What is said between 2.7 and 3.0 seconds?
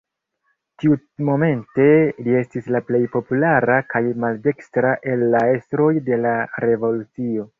la